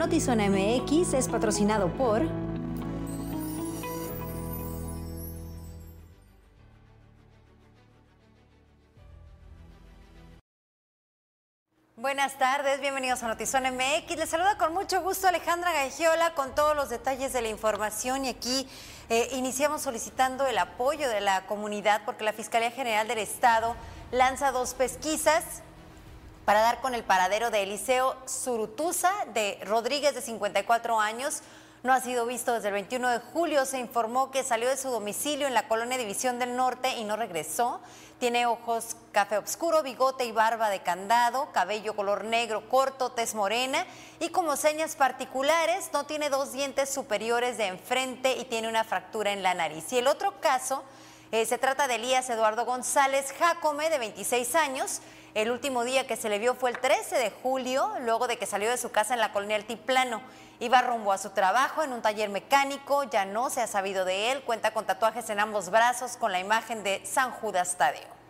[0.00, 2.22] Notizona MX es patrocinado por...
[11.96, 14.16] Buenas tardes, bienvenidos a Notizón MX.
[14.16, 18.30] Les saluda con mucho gusto Alejandra Gagiola con todos los detalles de la información y
[18.30, 18.66] aquí
[19.10, 23.76] eh, iniciamos solicitando el apoyo de la comunidad porque la Fiscalía General del Estado
[24.12, 25.44] lanza dos pesquisas
[26.44, 31.42] para dar con el paradero de Eliseo Zurutuza de Rodríguez de 54 años.
[31.82, 33.64] No ha sido visto desde el 21 de julio.
[33.64, 37.16] Se informó que salió de su domicilio en la colonia División del Norte y no
[37.16, 37.80] regresó.
[38.18, 43.86] Tiene ojos café oscuro, bigote y barba de candado, cabello color negro corto, tez morena
[44.18, 49.32] y como señas particulares no tiene dos dientes superiores de enfrente y tiene una fractura
[49.32, 49.90] en la nariz.
[49.94, 50.84] Y el otro caso
[51.32, 55.00] eh, se trata de Elías Eduardo González Jacome, de 26 años.
[55.32, 58.46] El último día que se le vio fue el 13 de julio, luego de que
[58.46, 60.20] salió de su casa en la colonia Altiplano.
[60.58, 64.32] Iba rumbo a su trabajo en un taller mecánico, ya no se ha sabido de
[64.32, 68.20] él, cuenta con tatuajes en ambos brazos con la imagen de San Judas Tadeo.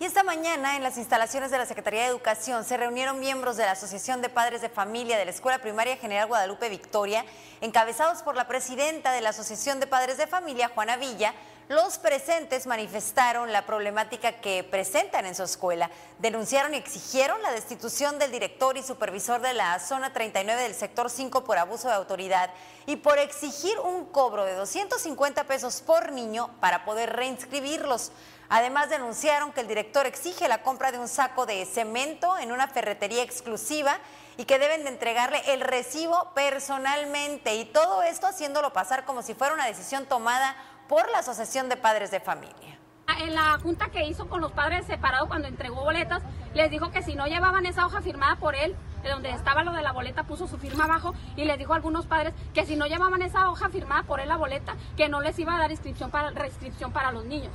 [0.00, 3.64] Y esta mañana en las instalaciones de la Secretaría de Educación se reunieron miembros de
[3.64, 7.24] la Asociación de Padres de Familia de la Escuela Primaria General Guadalupe Victoria,
[7.60, 11.32] encabezados por la presidenta de la Asociación de Padres de Familia, Juana Villa,
[11.68, 15.90] los presentes manifestaron la problemática que presentan en su escuela.
[16.18, 21.08] Denunciaron y exigieron la destitución del director y supervisor de la zona 39 del sector
[21.08, 22.50] 5 por abuso de autoridad
[22.86, 28.12] y por exigir un cobro de 250 pesos por niño para poder reinscribirlos.
[28.50, 32.68] Además denunciaron que el director exige la compra de un saco de cemento en una
[32.68, 33.98] ferretería exclusiva
[34.36, 39.32] y que deben de entregarle el recibo personalmente y todo esto haciéndolo pasar como si
[39.32, 40.56] fuera una decisión tomada
[40.88, 42.78] por la Asociación de Padres de Familia.
[43.20, 46.22] En la junta que hizo con los padres separados cuando entregó boletas,
[46.54, 49.72] les dijo que si no llevaban esa hoja firmada por él, de donde estaba lo
[49.72, 52.76] de la boleta, puso su firma abajo y les dijo a algunos padres que si
[52.76, 55.70] no llevaban esa hoja firmada por él la boleta, que no les iba a dar
[55.70, 57.52] inscripción para, restricción para los niños.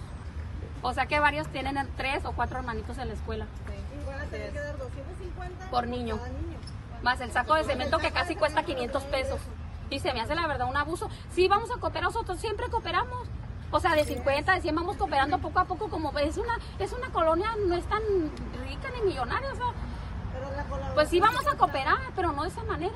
[0.82, 3.48] O sea que varios tienen tres o cuatro hermanitos en la escuela.
[4.08, 6.20] van a tener que dar 250 por niño.
[7.02, 9.42] Más el saco de cemento que casi cuesta 500 pesos.
[9.90, 11.10] Y se me hace la verdad un abuso.
[11.32, 13.28] Sí, vamos a cooperar nosotros, siempre cooperamos.
[13.72, 16.92] O sea, de 50, de 100 vamos cooperando poco a poco, como es una, es
[16.92, 18.02] una colonia, no es tan
[18.68, 19.66] rica ni millonaria, o sea,
[20.96, 22.96] pues sí vamos a cooperar, pero no de esa manera.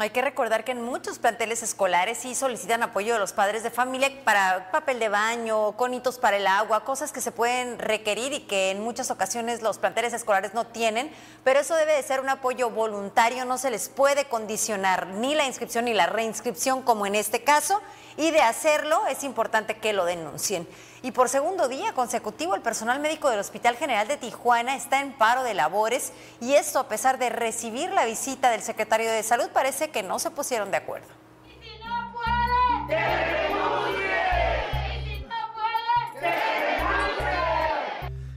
[0.00, 3.70] Hay que recordar que en muchos planteles escolares sí solicitan apoyo de los padres de
[3.70, 8.40] familia para papel de baño, conitos para el agua, cosas que se pueden requerir y
[8.42, 11.10] que en muchas ocasiones los planteles escolares no tienen,
[11.42, 15.46] pero eso debe de ser un apoyo voluntario, no se les puede condicionar ni la
[15.46, 17.82] inscripción ni la reinscripción como en este caso,
[18.16, 20.68] y de hacerlo es importante que lo denuncien.
[21.02, 25.12] Y por segundo día consecutivo, el personal médico del Hospital General de Tijuana está en
[25.12, 29.48] paro de labores y esto a pesar de recibir la visita del secretario de Salud
[29.52, 31.06] parece que no se pusieron de acuerdo.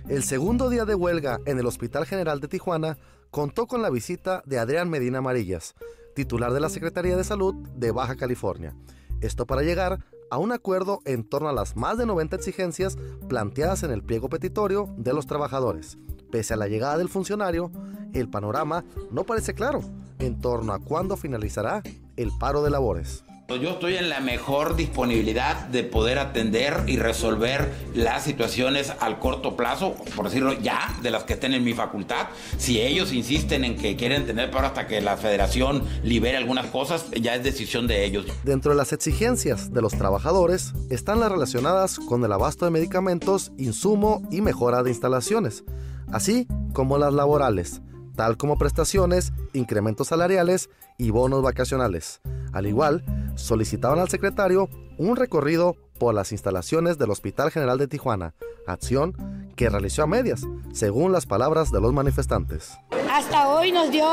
[0.08, 2.98] El segundo día de huelga en el Hospital General de Tijuana
[3.32, 5.74] contó con la visita de Adrián Medina Amarillas,
[6.14, 8.76] titular de la Secretaría de Salud de Baja California.
[9.22, 10.00] Esto para llegar
[10.32, 12.98] a un acuerdo en torno a las más de 90 exigencias
[13.28, 15.98] planteadas en el pliego petitorio de los trabajadores.
[16.32, 17.70] Pese a la llegada del funcionario,
[18.14, 19.82] el panorama no parece claro
[20.20, 21.84] en torno a cuándo finalizará
[22.16, 23.26] el paro de labores.
[23.56, 29.58] Yo estoy en la mejor disponibilidad de poder atender y resolver las situaciones al corto
[29.58, 32.28] plazo, por decirlo ya, de las que estén en mi facultad.
[32.58, 37.06] Si ellos insisten en que quieren tener paro hasta que la federación libere algunas cosas,
[37.12, 38.26] ya es decisión de ellos.
[38.44, 43.52] Dentro de las exigencias de los trabajadores están las relacionadas con el abasto de medicamentos,
[43.58, 45.64] insumo y mejora de instalaciones,
[46.12, 47.82] así como las laborales,
[48.22, 50.70] tal como prestaciones, incrementos salariales
[51.00, 52.22] y bonos vacacionales.
[52.54, 53.04] Al igual,
[53.34, 54.70] solicitaban al secretario
[55.00, 58.36] un recorrido por las instalaciones del Hospital General de Tijuana,
[58.68, 59.16] acción
[59.56, 62.78] que realizó a medias, según las palabras de los manifestantes.
[63.12, 64.08] hasta hoy nos dio,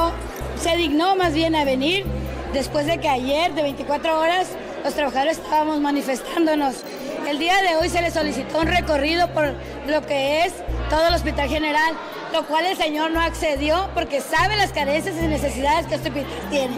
[0.59, 2.07] se dignó más bien a venir,
[2.55, 4.49] después de que ayer de 24 horas
[4.85, 6.83] los trabajadores estábamos manifestándonos.
[7.29, 9.53] El día de hoy se le solicitó un recorrido por
[9.87, 10.55] lo que es
[10.89, 11.93] todo el Hospital General,
[12.33, 16.49] lo cual el señor no accedió porque sabe las carencias y necesidades que este hospital
[16.49, 16.75] tiene.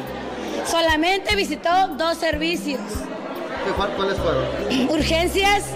[0.67, 2.81] Solamente visitó dos servicios,
[3.97, 4.91] ¿Cuáles fueron?
[4.91, 5.67] urgencias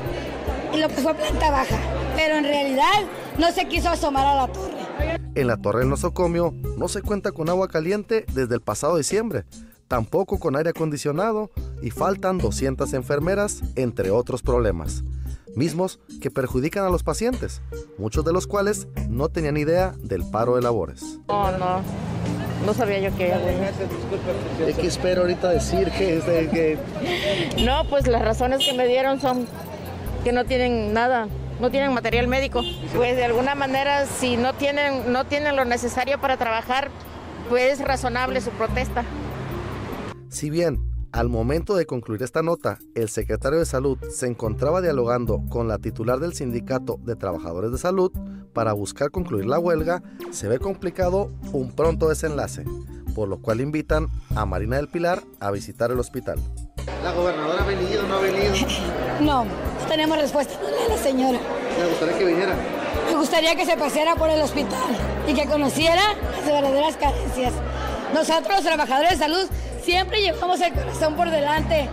[0.73, 1.77] y lo que fue planta baja,
[2.17, 3.05] pero en realidad
[3.39, 5.21] no se quiso asomar a la torre.
[5.37, 9.45] En la Torre del Nosocomio no se cuenta con agua caliente desde el pasado diciembre,
[9.89, 11.51] tampoco con aire acondicionado
[11.83, 15.05] y faltan 200 enfermeras, entre otros problemas.
[15.55, 17.63] mismos que perjudican a los pacientes,
[17.97, 21.21] muchos de los cuales no tenían idea del paro de labores.
[21.29, 21.81] Oh, no,
[22.67, 23.27] no sabía yo que
[24.65, 26.79] ¿De qué espero ahorita decir que es de que...
[27.65, 29.47] No, pues las razones que me dieron son
[30.25, 31.29] que no tienen nada,
[31.61, 32.63] no tienen material médico.
[32.97, 36.91] Pues de alguna manera, si no tienen, no tienen lo necesario para trabajar,
[37.49, 39.05] pues es razonable su protesta.
[40.35, 40.81] Si bien
[41.13, 45.79] al momento de concluir esta nota, el secretario de Salud se encontraba dialogando con la
[45.79, 48.11] titular del Sindicato de Trabajadores de Salud
[48.53, 50.03] para buscar concluir la huelga,
[50.33, 52.65] se ve complicado un pronto desenlace,
[53.15, 56.41] por lo cual invitan a Marina del Pilar a visitar el hospital.
[57.05, 58.55] ¿La gobernadora ha venido o no ha venido?
[59.21, 61.39] No, no tenemos respuesta de la señora.
[61.79, 62.57] Me gustaría que viniera.
[63.07, 64.97] Me gustaría que se paseara por el hospital
[65.29, 66.03] y que conociera
[66.33, 67.53] las verdaderas carencias.
[68.13, 69.49] Nosotros, los trabajadores de salud,
[69.85, 71.89] siempre llevamos el corazón por delante,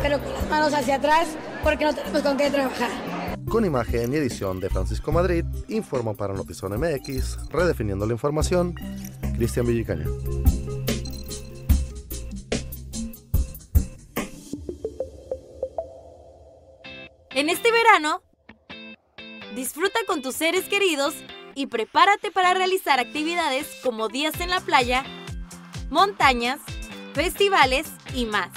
[0.00, 1.28] pero con las manos hacia atrás
[1.62, 2.90] porque no tenemos con qué trabajar.
[3.48, 8.74] Con imagen y edición de Francisco Madrid, informo para Notizón MX, redefiniendo la información,
[9.36, 10.06] Cristian Villicaña.
[17.30, 18.22] En este verano,
[19.54, 21.14] disfruta con tus seres queridos
[21.54, 25.04] y prepárate para realizar actividades como días en la playa,
[25.90, 26.60] montañas,
[27.14, 28.50] festivales y más.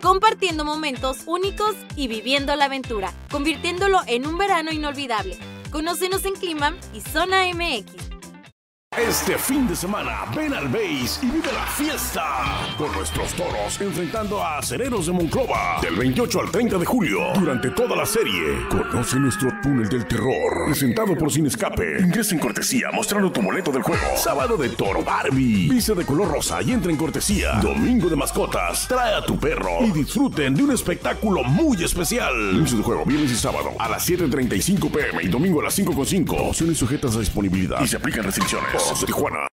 [0.00, 5.36] Compartiendo momentos únicos y viviendo la aventura, convirtiéndolo en un verano inolvidable.
[5.70, 8.03] Conócenos en Clima y Zona MX.
[8.96, 12.22] Este fin de semana, ven al Base y vive la fiesta
[12.78, 17.18] con nuestros toros enfrentando a acereros de Monclova del 28 al 30 de julio.
[17.34, 22.02] Durante toda la serie, conoce nuestro túnel del terror, presentado por Sin Escape.
[22.02, 24.00] Ingresa en cortesía mostrando tu boleto del juego.
[24.16, 27.54] Sábado de toro Barbie, viste de color rosa y entra en cortesía.
[27.60, 32.32] Domingo de mascotas, trae a tu perro y disfruten de un espectáculo muy especial.
[32.54, 36.48] Inicio de juego viernes y sábado a las 7.35 pm y domingo a las 5.5.
[36.48, 38.83] Opciones sujetas a disponibilidad y se aplican restricciones.
[38.92, 39.48] Tijuana.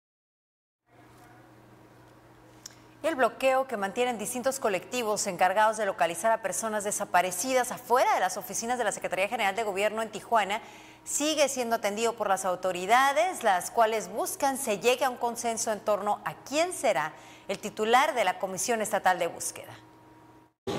[3.04, 8.20] Y el bloqueo que mantienen distintos colectivos encargados de localizar a personas desaparecidas afuera de
[8.20, 10.62] las oficinas de la Secretaría General de Gobierno en Tijuana
[11.04, 15.80] sigue siendo atendido por las autoridades, las cuales buscan se llegue a un consenso en
[15.80, 17.14] torno a quién será
[17.48, 19.74] el titular de la Comisión Estatal de Búsqueda.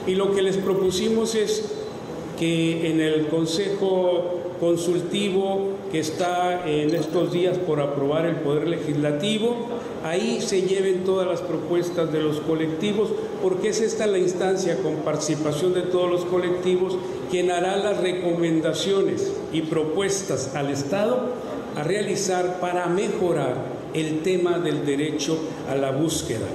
[0.06, 1.72] Y lo que les propusimos es
[2.38, 9.56] que en el Consejo Consultivo que está en estos días por aprobar el Poder Legislativo,
[10.05, 13.11] ahí se lleven todas las propuestas de los colectivos,
[13.43, 16.96] porque es esta la instancia con participación de todos los colectivos
[17.31, 21.19] quien hará las recomendaciones y propuestas al Estado
[21.76, 23.56] a realizar para mejorar
[23.94, 25.38] el tema del derecho
[25.69, 26.46] a la búsqueda,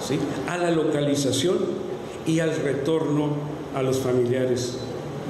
[0.00, 0.18] ¿sí?
[0.48, 1.58] a la localización
[2.26, 3.30] y al retorno
[3.74, 4.78] a los familiares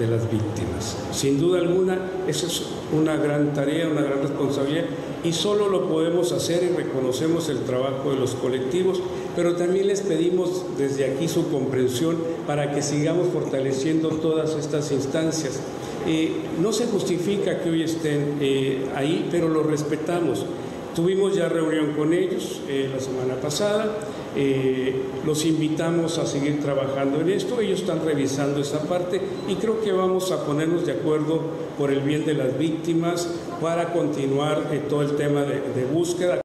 [0.00, 0.96] de las víctimas.
[1.12, 2.62] Sin duda alguna, esa es
[2.98, 4.86] una gran tarea, una gran responsabilidad
[5.22, 9.00] y solo lo podemos hacer y reconocemos el trabajo de los colectivos,
[9.36, 15.60] pero también les pedimos desde aquí su comprensión para que sigamos fortaleciendo todas estas instancias.
[16.06, 20.46] Eh, no se justifica que hoy estén eh, ahí, pero lo respetamos.
[20.94, 23.94] Tuvimos ya reunión con ellos eh, la semana pasada,
[24.36, 29.80] eh, los invitamos a seguir trabajando en esto, ellos están revisando esa parte y creo
[29.80, 31.40] que vamos a ponernos de acuerdo
[31.78, 33.28] por el bien de las víctimas
[33.60, 36.40] para continuar eh, todo el tema de, de búsqueda.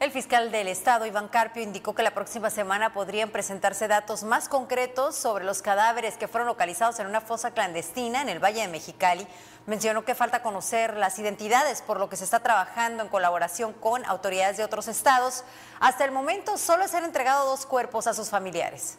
[0.00, 4.48] El fiscal del Estado, Iván Carpio, indicó que la próxima semana podrían presentarse datos más
[4.48, 8.68] concretos sobre los cadáveres que fueron localizados en una fosa clandestina en el Valle de
[8.68, 9.26] Mexicali.
[9.66, 14.04] Mencionó que falta conocer las identidades, por lo que se está trabajando en colaboración con
[14.04, 15.42] autoridades de otros estados.
[15.80, 18.98] Hasta el momento solo se han entregado dos cuerpos a sus familiares.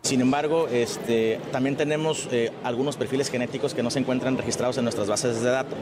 [0.00, 4.84] Sin embargo, este, también tenemos eh, algunos perfiles genéticos que no se encuentran registrados en
[4.84, 5.78] nuestras bases de datos.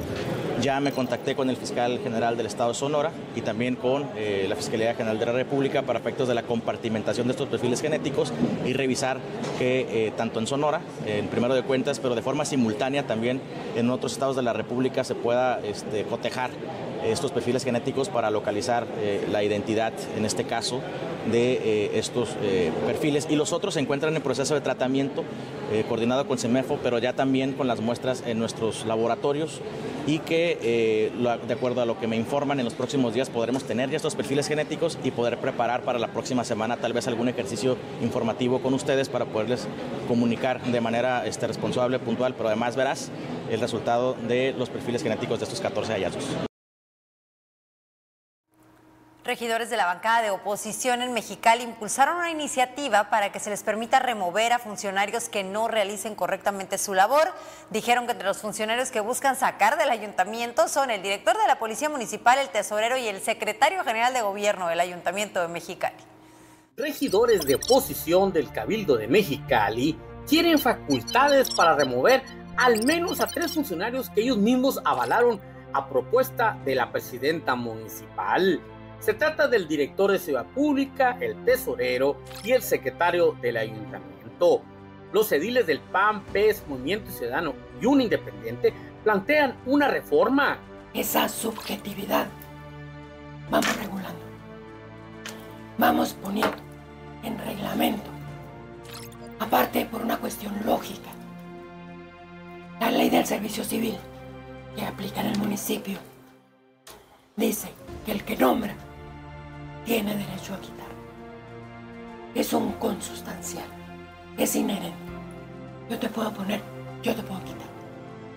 [0.61, 4.47] Ya me contacté con el fiscal general del Estado de Sonora y también con eh,
[4.49, 8.33] la Fiscalía General de la República para efectos de la compartimentación de estos perfiles genéticos
[8.65, 9.19] y revisar
[9.59, 13.41] que eh, tanto en Sonora, en primero de cuentas, pero de forma simultánea también
[13.77, 16.51] en otros estados de la República se pueda este, cotejar
[17.05, 18.87] estos perfiles genéticos para localizar
[19.31, 20.81] la identidad, en este caso,
[21.31, 25.25] de eh, estos eh, perfiles y los otros se encuentran en proceso de tratamiento
[25.73, 29.61] eh, coordinado con CEMEFO, pero ya también con las muestras en nuestros laboratorios
[30.07, 31.11] y que
[31.47, 34.15] de acuerdo a lo que me informan en los próximos días podremos tener ya estos
[34.15, 38.73] perfiles genéticos y poder preparar para la próxima semana tal vez algún ejercicio informativo con
[38.75, 39.67] ustedes para poderles
[40.07, 43.11] comunicar de manera este, responsable, puntual, pero además verás
[43.51, 46.25] el resultado de los perfiles genéticos de estos 14 hallazgos.
[49.27, 53.65] Regidores de la bancada de oposición en Mexicali impulsaron una iniciativa para que se les
[53.65, 57.33] permita remover a funcionarios que no realicen correctamente su labor.
[57.71, 61.59] Dijeron que entre los funcionarios que buscan sacar del ayuntamiento son el director de la
[61.59, 65.97] Policía Municipal, el tesorero y el secretario general de gobierno del Ayuntamiento de Mexicali.
[66.77, 72.23] Regidores de oposición del Cabildo de Mexicali quieren facultades para remover
[72.57, 75.41] al menos a tres funcionarios que ellos mismos avalaron
[75.73, 78.61] a propuesta de la presidenta municipal.
[79.01, 84.63] Se trata del director de Ciudad Pública, el tesorero y el secretario del ayuntamiento.
[85.13, 88.73] Los ediles del PAN, PES, Movimiento Ciudadano y un independiente
[89.05, 90.59] plantean una reforma.
[90.93, 92.27] Esa subjetividad
[93.51, 94.21] vamos regulando.
[95.79, 96.57] Vamos poniendo
[97.23, 98.11] en reglamento.
[99.39, 101.11] Aparte por una cuestión lógica.
[102.81, 103.97] La ley del servicio civil
[104.75, 105.99] que aplica en el municipio
[107.37, 107.69] dice
[108.05, 108.75] que el que nombra
[109.87, 110.87] tiene derecho a quitar.
[112.35, 113.65] Es un consustancial,
[114.37, 114.97] es inherente.
[115.89, 116.61] Yo te puedo poner,
[117.03, 117.67] yo te puedo quitar.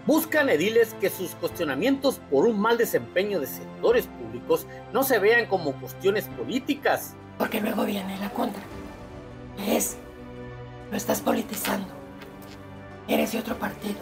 [0.05, 5.47] Buscan ediles que sus cuestionamientos por un mal desempeño de sectores públicos no se vean
[5.47, 7.15] como cuestiones políticas.
[7.37, 8.61] Porque luego viene la contra.
[9.67, 9.97] Es,
[10.91, 11.87] lo estás politizando.
[13.07, 13.99] Eres de otro partido.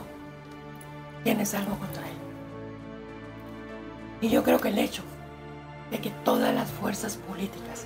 [1.24, 2.18] Tienes algo contra él.
[4.22, 5.04] Y yo creo que el hecho
[5.92, 7.86] de que todas las fuerzas políticas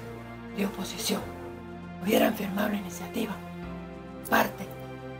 [0.58, 1.22] de oposición
[2.02, 3.36] hubieran firmado la iniciativa
[4.30, 4.66] parte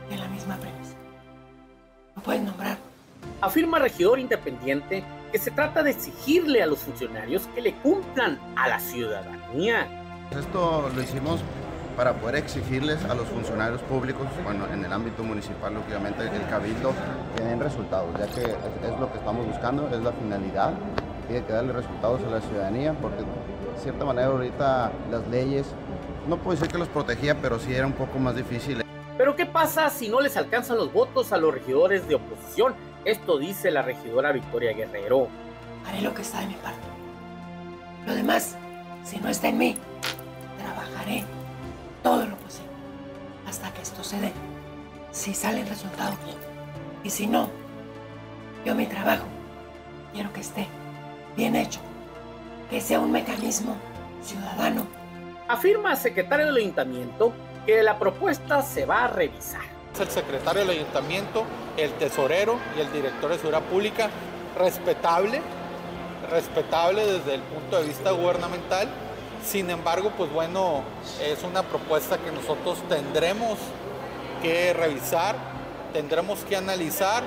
[0.10, 0.96] de la misma premisa.
[2.16, 2.78] Lo pueden nombrar.
[3.42, 8.68] Afirma regidor independiente que se trata de exigirle a los funcionarios que le cumplan a
[8.68, 9.88] la ciudadanía.
[10.32, 11.42] Esto lo hicimos
[11.96, 16.94] para poder exigirles a los funcionarios públicos, bueno, en el ámbito municipal, lógicamente, el cabildo,
[17.36, 20.74] que den resultados, ya que es, lo que estamos buscando, es la finalidad,
[21.32, 25.66] tiene que darle resultados a la ciudadanía, porque de cierta manera ahorita las leyes,
[26.28, 28.84] no puedo decir que los protegía, pero sí era un poco más difícil.
[29.18, 32.76] Pero ¿qué pasa si no les alcanzan los votos a los regidores de oposición?
[33.06, 35.30] Esto dice la regidora Victoria Guerrero.
[35.88, 36.80] Haré lo que está de mi parte.
[38.06, 38.58] Lo demás,
[39.04, 39.78] si no está en mí,
[40.60, 41.24] trabajaré
[42.04, 42.72] todo lo posible
[43.48, 44.34] hasta que esto se dé.
[45.12, 46.38] Si sale el resultado bien.
[47.04, 47.50] Y si no,
[48.66, 49.26] yo mi trabajo
[50.14, 50.68] quiero que esté
[51.36, 51.80] bien hecho.
[52.70, 53.76] Que sea un mecanismo
[54.24, 54.88] ciudadano.
[55.48, 57.34] Afirma el secretario del ayuntamiento
[57.66, 59.62] que la propuesta se va a revisar.
[60.00, 61.44] El secretario del ayuntamiento,
[61.78, 64.10] el tesorero y el director de seguridad pública,
[64.58, 65.42] respetable,
[66.30, 68.88] respetable desde el punto de vista gubernamental,
[69.46, 70.84] sin embargo, pues bueno,
[71.22, 73.58] es una propuesta que nosotros tendremos
[74.42, 75.36] que revisar,
[75.94, 77.24] tendremos que analizar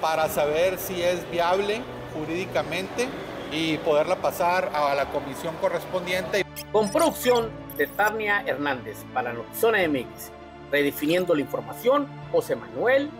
[0.00, 1.82] para saber si es viable
[2.14, 3.06] jurídicamente
[3.52, 6.44] y poderla pasar a la comisión correspondiente.
[6.72, 10.30] Con producción de Tania Hernández para Notizona MX,
[10.70, 13.10] redefiniendo la información, José Manuel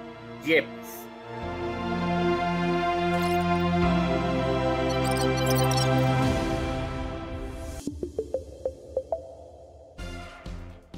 [0.45, 0.99] Yepes.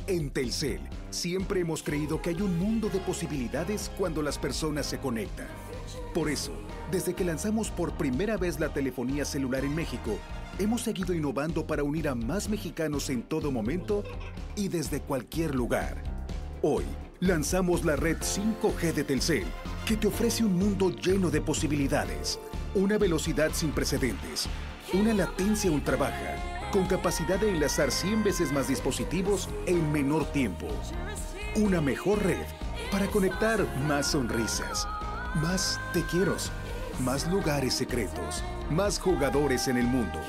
[0.06, 4.99] En Telcel, siempre hemos creído que hay un mundo de posibilidades cuando las personas se
[4.99, 5.46] conectan.
[6.12, 6.50] Por eso,
[6.90, 10.18] desde que lanzamos por primera vez la telefonía celular en México,
[10.59, 14.02] hemos seguido innovando para unir a más mexicanos en todo momento
[14.56, 16.02] y desde cualquier lugar.
[16.62, 16.85] Hoy,
[17.20, 19.44] lanzamos la red 5G de Telcel,
[19.87, 22.40] que te ofrece un mundo lleno de posibilidades,
[22.75, 24.49] una velocidad sin precedentes,
[24.92, 26.37] una latencia ultra baja
[26.73, 30.68] con capacidad de enlazar 100 veces más dispositivos en menor tiempo.
[31.56, 32.47] Una mejor red
[32.92, 34.87] para conectar más sonrisas,
[35.42, 36.37] más te quiero,
[37.00, 40.21] más lugares secretos, más jugadores en el mundo,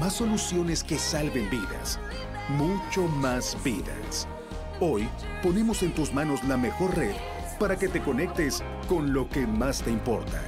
[0.00, 1.98] más soluciones que salven vidas,
[2.48, 4.26] mucho más vidas.
[4.80, 5.08] Hoy
[5.42, 7.14] ponemos en tus manos la mejor red
[7.58, 10.42] para que te conectes con lo que más te importa.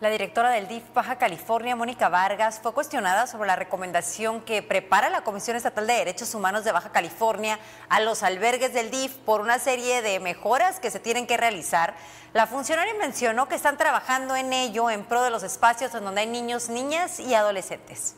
[0.00, 5.10] La directora del DIF Baja California, Mónica Vargas, fue cuestionada sobre la recomendación que prepara
[5.10, 7.58] la Comisión Estatal de Derechos Humanos de Baja California
[7.90, 11.94] a los albergues del DIF por una serie de mejoras que se tienen que realizar.
[12.32, 16.22] La funcionaria mencionó que están trabajando en ello en pro de los espacios en donde
[16.22, 18.14] hay niños, niñas y adolescentes.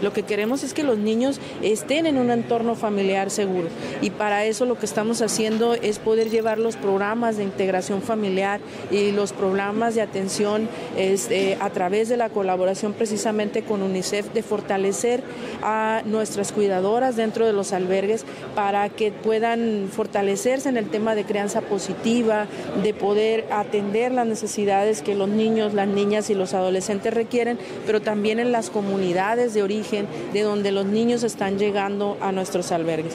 [0.00, 3.68] Lo que queremos es que los niños estén en un entorno familiar seguro.
[4.00, 8.60] Y para eso lo que estamos haciendo es poder llevar los programas de integración familiar
[8.90, 14.42] y los programas de atención este, a través de la colaboración precisamente con UNICEF de
[14.42, 15.22] fortalecer
[15.62, 18.24] a nuestras cuidadoras dentro de los albergues
[18.54, 22.46] para que puedan fortalecerse en el tema de crianza positiva,
[22.82, 28.00] de poder atender las necesidades que los niños, las niñas y los adolescentes requieren, pero
[28.00, 33.14] también en las comunidades de origen de donde los niños están llegando a nuestros albergues.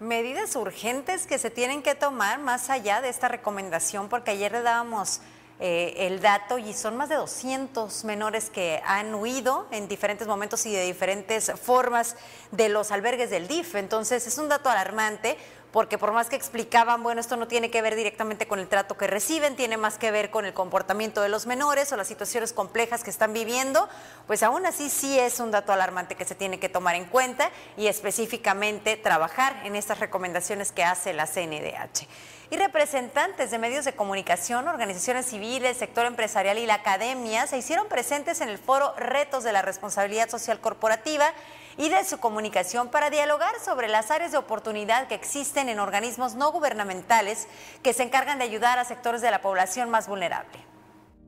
[0.00, 4.62] Medidas urgentes que se tienen que tomar más allá de esta recomendación, porque ayer le
[4.62, 5.20] dábamos
[5.62, 10.64] eh, el dato y son más de 200 menores que han huido en diferentes momentos
[10.64, 12.16] y de diferentes formas
[12.50, 13.74] de los albergues del DIF.
[13.74, 15.36] Entonces es un dato alarmante
[15.72, 18.96] porque por más que explicaban, bueno, esto no tiene que ver directamente con el trato
[18.96, 22.52] que reciben, tiene más que ver con el comportamiento de los menores o las situaciones
[22.52, 23.88] complejas que están viviendo,
[24.26, 27.50] pues aún así sí es un dato alarmante que se tiene que tomar en cuenta
[27.76, 32.06] y específicamente trabajar en estas recomendaciones que hace la CNDH.
[32.52, 37.86] Y representantes de medios de comunicación, organizaciones civiles, sector empresarial y la academia se hicieron
[37.86, 41.32] presentes en el foro Retos de la Responsabilidad Social Corporativa
[41.80, 46.34] y de su comunicación para dialogar sobre las áreas de oportunidad que existen en organismos
[46.34, 47.48] no gubernamentales
[47.82, 50.69] que se encargan de ayudar a sectores de la población más vulnerable.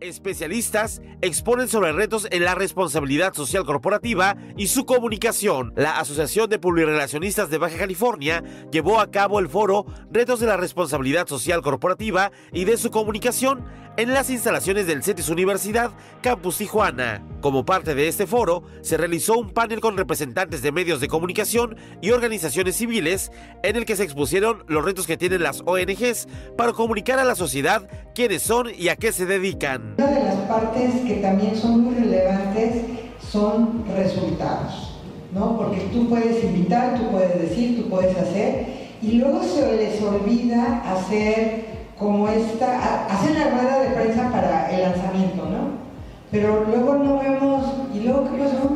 [0.03, 5.73] Especialistas exponen sobre retos en la responsabilidad social corporativa y su comunicación.
[5.77, 8.43] La Asociación de Publirelacionistas de Baja California
[8.73, 13.65] llevó a cabo el foro Retos de la responsabilidad social corporativa y de su comunicación
[13.97, 15.93] en las instalaciones del CETIS Universidad
[16.23, 17.23] Campus Tijuana.
[17.41, 21.77] Como parte de este foro, se realizó un panel con representantes de medios de comunicación
[22.01, 23.31] y organizaciones civiles
[23.63, 27.35] en el que se expusieron los retos que tienen las ONGs para comunicar a la
[27.35, 29.92] sociedad quiénes son y a qué se dedican.
[29.99, 32.83] Una de las partes que también son muy relevantes
[33.31, 34.99] son resultados,
[35.35, 35.57] ¿no?
[35.57, 38.67] Porque tú puedes invitar, tú puedes decir, tú puedes hacer,
[39.03, 41.65] y luego se les olvida hacer
[41.99, 45.83] como esta, hacen la rueda de prensa para el lanzamiento, ¿no?
[46.31, 48.71] Pero luego no vemos, ¿y luego qué pasó?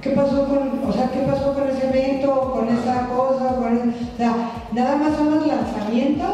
[0.00, 3.54] ¿Qué pasó con, o sea, qué pasó con ese evento, con esa cosa?
[3.54, 4.34] Con, o sea,
[4.72, 6.30] nada más son los lanzamientos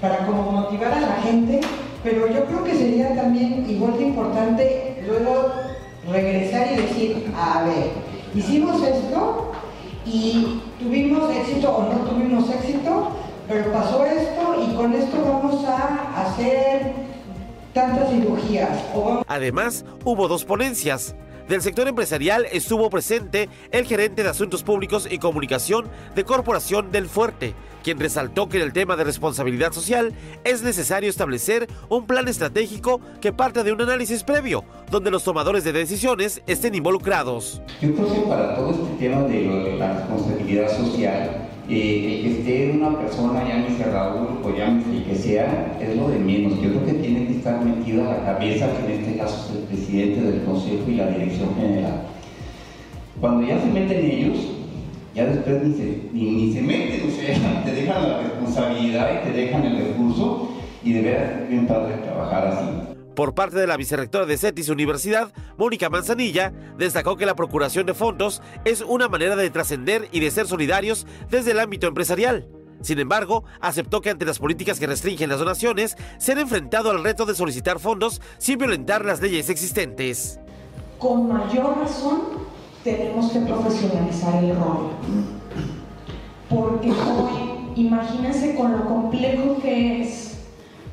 [0.00, 1.60] para como motivar a la gente,
[2.06, 5.50] pero yo creo que sería también igual de importante luego
[6.08, 7.90] regresar y decir, a ver,
[8.32, 9.50] hicimos esto
[10.06, 13.08] y tuvimos éxito o no tuvimos éxito,
[13.48, 16.92] pero pasó esto y con esto vamos a hacer
[17.74, 18.70] tantas cirugías.
[19.26, 21.16] Además, hubo dos ponencias.
[21.48, 27.06] Del sector empresarial estuvo presente el gerente de Asuntos Públicos y Comunicación de Corporación del
[27.06, 27.54] Fuerte,
[27.84, 33.00] quien resaltó que en el tema de responsabilidad social es necesario establecer un plan estratégico
[33.20, 37.62] que parte de un análisis previo, donde los tomadores de decisiones estén involucrados.
[37.80, 42.96] Yo creo que para todo este tema de la responsabilidad social, el que esté una
[42.96, 46.60] persona, llámese Raúl o llámese el que sea, es lo de menos.
[46.62, 49.56] Yo creo que tiene que estar metido a la cabeza, que en este caso es
[49.56, 52.02] el presidente del Consejo y la Dirección General.
[53.20, 54.38] Cuando ya se meten ellos,
[55.14, 59.36] ya después ni se, ni, se meten, o sea, te dejan la responsabilidad y te
[59.36, 60.50] dejan el recurso
[60.84, 62.95] y de veras bien padre trabajar así.
[63.16, 67.94] Por parte de la vicerrectora de CETIS Universidad, Mónica Manzanilla, destacó que la procuración de
[67.94, 72.46] fondos es una manera de trascender y de ser solidarios desde el ámbito empresarial.
[72.82, 77.02] Sin embargo, aceptó que ante las políticas que restringen las donaciones, se han enfrentado al
[77.02, 80.38] reto de solicitar fondos sin violentar las leyes existentes.
[80.98, 82.20] Con mayor razón,
[82.84, 84.90] tenemos que profesionalizar el rol.
[86.50, 90.25] Porque hoy, imagínense con lo complejo que es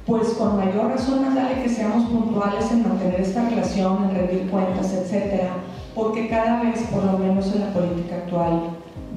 [0.06, 4.50] pues con mayor razón más vale que seamos puntuales en mantener esta relación, en rendir
[4.50, 5.54] cuentas, etcétera,
[5.96, 8.64] porque cada vez, por lo menos en la política actual,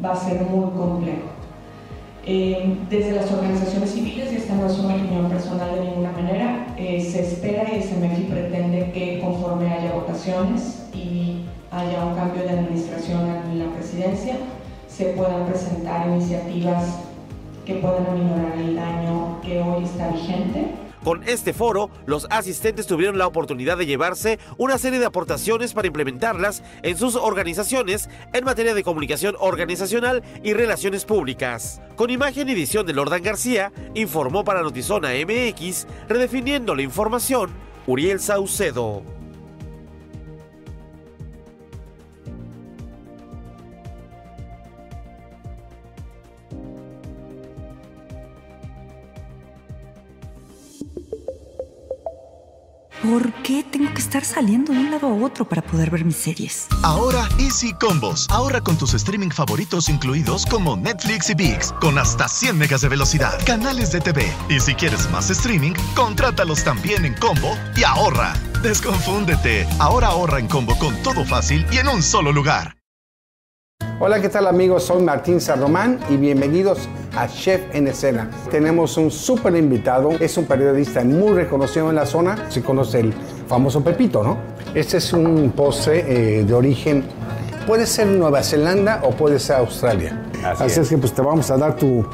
[0.04, 1.36] va a ser muy complejo.
[2.28, 6.74] Eh, desde las organizaciones civiles, y esta no es una opinión personal de ninguna manera,
[6.76, 12.50] eh, se espera y SMFI pretende que conforme haya votaciones y haya un cambio de
[12.50, 13.20] administración
[13.50, 14.36] en la presidencia,
[14.88, 17.05] se puedan presentar iniciativas
[17.66, 20.72] que puedan aminorar el daño que hoy está vigente.
[21.02, 25.86] Con este foro, los asistentes tuvieron la oportunidad de llevarse una serie de aportaciones para
[25.86, 31.80] implementarlas en sus organizaciones en materia de comunicación organizacional y relaciones públicas.
[31.96, 37.50] Con imagen y edición de Lordan García, informó para Notizona MX, redefiniendo la información,
[37.86, 39.15] Uriel Saucedo.
[53.08, 56.16] ¿Por qué tengo que estar saliendo de un lado a otro para poder ver mis
[56.16, 56.66] series?
[56.82, 58.26] Ahora Easy Combos.
[58.30, 62.88] Ahorra con tus streaming favoritos incluidos como Netflix y VIX con hasta 100 megas de
[62.88, 64.24] velocidad, canales de TV.
[64.48, 68.34] Y si quieres más streaming, contrátalos también en combo y ahorra.
[68.62, 69.68] Desconfúndete.
[69.78, 72.76] Ahora ahorra en combo con todo fácil y en un solo lugar.
[74.00, 74.84] Hola, ¿qué tal amigos?
[74.84, 78.30] Soy Martín Sarromán y bienvenidos a Chef en Escena.
[78.50, 83.14] Tenemos un súper invitado, es un periodista muy reconocido en la zona, se conoce el
[83.48, 84.36] famoso Pepito, ¿no?
[84.74, 86.04] Este es un postre
[86.40, 87.04] eh, de origen,
[87.66, 90.22] puede ser Nueva Zelanda o puede ser Australia.
[90.44, 90.88] Así, es.
[90.88, 92.06] que pues te vamos a dar tu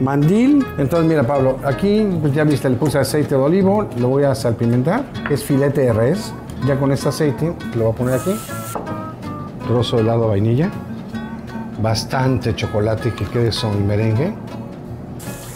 [0.00, 0.64] mandil.
[0.76, 4.34] Entonces mira Pablo, aquí pues ya viste, le puse aceite de olivo, lo voy a
[4.34, 6.32] salpimentar, es filete de res,
[6.66, 8.34] ya con este aceite lo voy a poner aquí,
[9.66, 10.70] trozo de helado de vainilla
[11.80, 14.32] bastante chocolate que quede son merengue.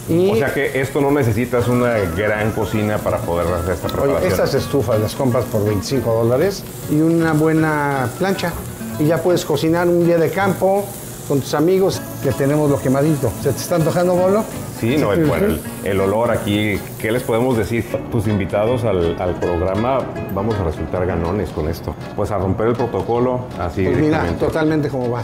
[0.09, 4.17] o sea que esto no necesitas una gran cocina para poder hacer esta preparación.
[4.17, 8.53] Oye, estas estufas las compras por 25 dólares y una buena plancha.
[8.99, 10.83] Y ya puedes cocinar un día de campo
[11.27, 13.31] con tus amigos que tenemos lo quemadito.
[13.41, 14.43] ¿Se te está antojando, Bolo?
[14.79, 17.83] Sí, no, el, bueno, el, olor aquí, ¿qué les podemos decir?
[18.11, 19.99] Tus invitados al, programa
[20.33, 21.95] vamos a resultar ganones con esto.
[22.15, 23.83] Pues a romper el protocolo así.
[23.83, 25.23] Pues mira, totalmente como va.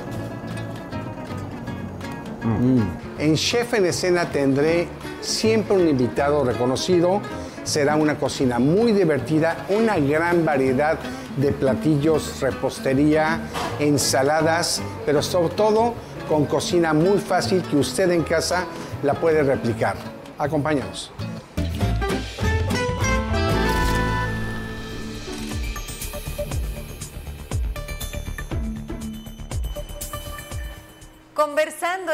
[2.43, 2.81] Mm.
[3.19, 4.87] En Chef en Escena tendré
[5.21, 7.21] siempre un invitado reconocido.
[7.63, 10.97] Será una cocina muy divertida, una gran variedad
[11.37, 13.39] de platillos, repostería,
[13.79, 15.93] ensaladas, pero sobre todo
[16.27, 18.65] con cocina muy fácil que usted en casa
[19.01, 19.95] la puede replicar.
[20.37, 21.11] Acompáñanos.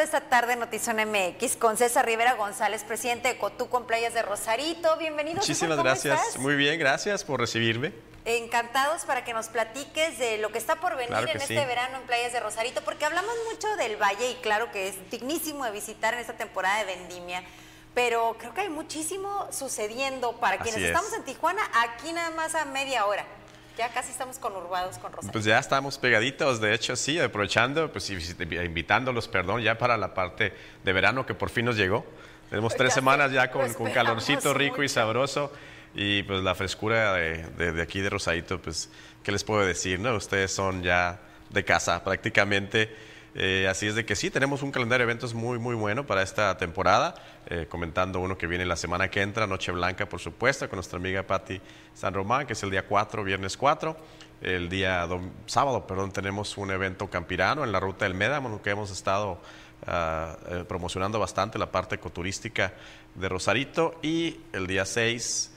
[0.10, 4.24] Esta tarde en Notizón MX con César Rivera González, presidente de Cotuco en Playas de
[4.24, 4.98] Rosarito.
[4.98, 5.36] Bienvenido.
[5.36, 6.40] Muchísimas gracias.
[6.40, 7.94] Muy bien, gracias por recibirme.
[8.26, 12.08] Encantados para que nos platiques de lo que está por venir en este verano en
[12.08, 16.16] Playas de Rosarito, porque hablamos mucho del valle y claro que es dignísimo de visitar
[16.16, 17.44] en esta temporada de vendimia
[17.96, 22.64] pero creo que hay muchísimo sucediendo para quienes estamos en Tijuana, aquí nada más a
[22.66, 23.26] media hora
[23.80, 25.32] ya casi estamos conurbados con Rosario.
[25.32, 30.54] Pues ya estamos pegaditos, de hecho sí, aprovechando, pues invitándolos, perdón, ya para la parte
[30.84, 32.06] de verano que por fin nos llegó.
[32.50, 35.54] Tenemos tres semanas ya con, con calorcito rico y sabroso
[35.96, 38.90] y pues la frescura de, de, aquí de Rosadito, pues,
[39.24, 39.98] ¿qué les puedo decir?
[39.98, 40.14] No?
[40.14, 41.18] Ustedes son ya
[41.50, 42.94] de casa prácticamente.
[43.36, 46.22] Eh, así es de que sí, tenemos un calendario de eventos muy, muy bueno para
[46.22, 47.16] esta temporada.
[47.48, 50.98] Eh, comentando uno que viene la semana que entra, Noche Blanca, por supuesto, con nuestra
[50.98, 51.62] amiga Patti
[51.94, 53.96] San Román, que es el día 4, viernes 4.
[54.42, 55.08] El día
[55.46, 59.42] sábado, perdón, tenemos un evento campirano en la ruta del Médamo, que hemos estado
[59.86, 62.74] ah, eh, promocionando bastante la parte ecoturística
[63.16, 64.00] de Rosarito.
[64.02, 65.52] Y el día 6,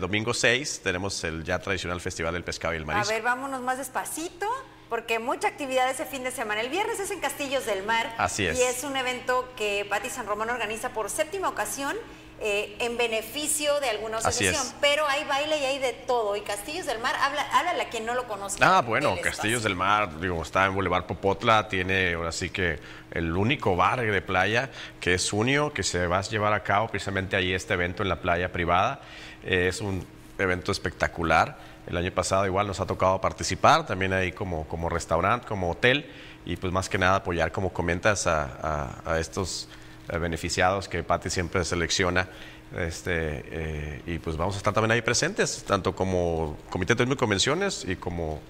[0.00, 3.10] domingo 6, tenemos el ya tradicional Festival del Pescado y el Marisco.
[3.10, 4.46] A ver, vámonos más despacito
[4.88, 6.60] porque mucha actividad ese fin de semana.
[6.60, 8.14] El viernes es en Castillos del Mar.
[8.18, 8.58] Así es.
[8.58, 11.96] Y es un evento que Pati San Román organiza por séptima ocasión.
[12.40, 16.36] Eh, en beneficio de alguna asociación, pero hay baile y hay de todo.
[16.36, 18.78] Y Castillos del Mar, habla, háblale a quien no lo conozca.
[18.78, 22.78] Ah, bueno, Castillos del Mar, digo, está en Boulevard Popotla, tiene ahora sí que
[23.10, 24.70] el único bar de playa
[25.00, 28.08] que es Unio, que se va a llevar a cabo precisamente ahí este evento en
[28.08, 29.00] la playa privada.
[29.42, 30.06] Eh, es un
[30.38, 31.58] evento espectacular.
[31.88, 36.04] El año pasado igual nos ha tocado participar, también ahí como, como restaurante, como hotel,
[36.44, 39.68] y pues más que nada apoyar, como comentas, a, estos
[40.10, 42.28] eh, beneficiados que Pati siempre selecciona.
[42.76, 47.86] Este, eh, y pues vamos a estar también ahí presentes, tanto como Comité de Convenciones
[47.88, 48.40] y como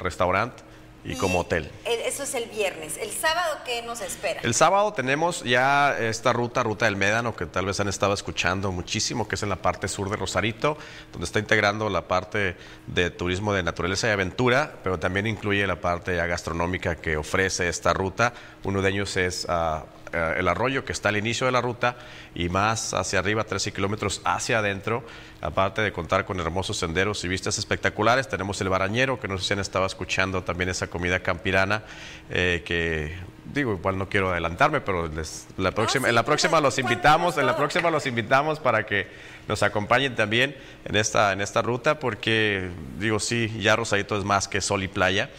[0.00, 0.64] restaurante
[1.04, 1.70] y, como hotel.
[1.84, 2.96] Eso es el viernes.
[2.96, 4.40] ¿El sábado qué nos espera?
[4.42, 8.72] El sábado tenemos ya esta ruta, Ruta del Médano, que tal vez han estado escuchando
[8.72, 10.76] muchísimo, que es en la parte sur de Rosarito,
[11.12, 12.56] donde está integrando la parte
[12.86, 17.92] de turismo de naturaleza y aventura, pero también incluye la parte gastronómica que ofrece esta
[17.92, 18.32] ruta.
[18.64, 21.96] Uno de ellos es ah, eh, el arroyo que está al inicio de la ruta
[22.34, 25.04] y más hacia arriba, 13 kilómetros hacia adentro.
[25.40, 29.44] Aparte de contar con hermosos senderos y vistas espectaculares, tenemos el Barañero, que no sé
[29.44, 31.84] si han estado escuchando también esa comida campirana,
[32.30, 35.10] eh, que digo, igual no quiero adelantarme, pero
[35.56, 39.06] la próxima, en la próxima los invitamos, en la próxima los invitamos para que
[39.46, 44.48] nos acompañen también en esta, en esta ruta, porque digo, sí, ya Rosadito es más
[44.48, 45.30] que sol y playa.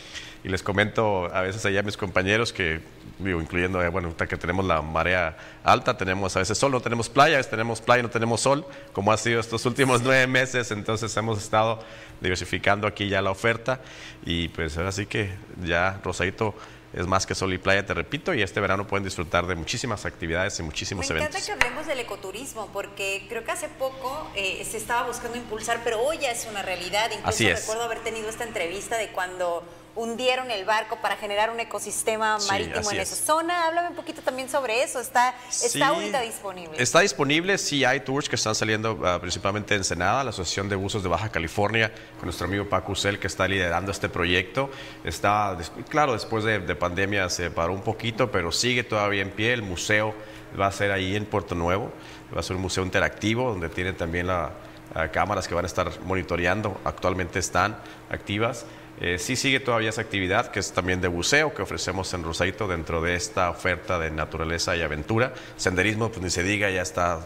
[0.44, 2.82] Y les comento a veces allá a mis compañeros que
[3.20, 7.10] digo, incluyendo, eh, bueno, que tenemos la marea alta, tenemos a veces sol, no tenemos
[7.10, 10.72] playa, a veces tenemos playa, no tenemos sol, como ha sido estos últimos nueve meses,
[10.72, 11.80] entonces hemos estado
[12.22, 13.82] diversificando aquí ya la oferta
[14.26, 15.32] y pues ahora sí que
[15.64, 16.56] ya Rosadito
[16.94, 20.06] es más que sol y playa, te repito, y este verano pueden disfrutar de muchísimas
[20.06, 21.36] actividades y muchísimos Me eventos.
[21.36, 25.82] encanta que hablemos del ecoturismo, porque creo que hace poco eh, se estaba buscando impulsar,
[25.84, 27.12] pero hoy ya es una realidad.
[27.12, 27.60] Incluso Así es.
[27.62, 29.64] recuerdo haber tenido esta entrevista de cuando
[29.96, 33.12] hundieron el barco para generar un ecosistema Sí, marítimo en es.
[33.12, 33.68] esa zona.
[33.68, 35.00] Háblame un poquito también sobre eso.
[35.00, 35.66] Está, Sí.
[35.68, 36.82] está ahorita disponible.
[36.82, 40.76] Está disponible, sí hay tours que están saliendo ah, principalmente en Ensenada, la Asociación de
[40.76, 44.70] Buzos de Baja California, con nuestro amigo Paco Usel que está liderando este proyecto.
[45.04, 45.58] Está,
[45.90, 49.54] claro, después de, de pandemia se paró un poquito, pero sigue todavía en pie.
[49.54, 50.14] El museo
[50.60, 51.92] va a ser ahí en Puerto Nuevo,
[52.36, 54.52] va a ser un museo interactivo donde tiene también la,
[54.96, 57.78] ah, cámaras que van a estar monitoreando, actualmente están
[58.10, 58.66] activas.
[59.02, 62.68] Eh, sí sigue todavía esa actividad que es también de buceo que ofrecemos en Rosarito
[62.68, 65.34] dentro de esta oferta de naturaleza y aventura.
[65.56, 67.22] Senderismo, pues ni se diga, ya está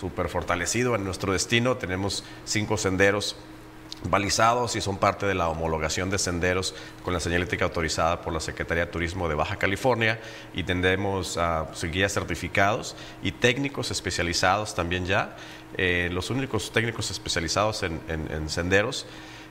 [0.00, 1.76] súper fortalecido en nuestro destino.
[1.76, 3.36] Tenemos cinco senderos
[4.04, 8.40] balizados y son parte de la homologación de senderos con la señalética autorizada por la
[8.40, 10.18] Secretaría de Turismo de Baja California
[10.54, 15.36] y tendremos a guías certificados y técnicos especializados también ya.
[15.76, 19.06] Eh, los únicos técnicos especializados en, en- en senderos